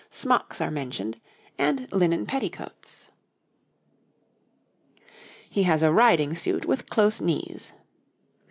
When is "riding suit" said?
5.91-6.65